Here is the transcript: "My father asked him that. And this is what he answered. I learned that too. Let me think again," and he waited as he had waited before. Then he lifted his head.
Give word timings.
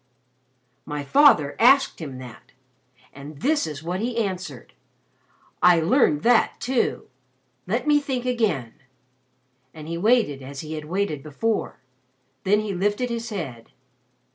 "My 0.83 1.03
father 1.03 1.55
asked 1.59 1.99
him 2.01 2.17
that. 2.17 2.53
And 3.13 3.41
this 3.41 3.67
is 3.67 3.83
what 3.83 3.99
he 3.99 4.17
answered. 4.17 4.73
I 5.61 5.79
learned 5.79 6.23
that 6.23 6.59
too. 6.59 7.07
Let 7.67 7.85
me 7.85 7.99
think 7.99 8.25
again," 8.25 8.73
and 9.75 9.87
he 9.87 9.99
waited 9.99 10.41
as 10.41 10.61
he 10.61 10.73
had 10.73 10.85
waited 10.85 11.21
before. 11.21 11.81
Then 12.45 12.61
he 12.61 12.73
lifted 12.73 13.11
his 13.11 13.29
head. 13.29 13.73